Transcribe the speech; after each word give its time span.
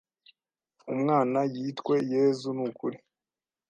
umwana 0.93 1.39
yitwe 1.53 1.95
Yezu 2.11 2.47
nukuri 2.57 2.97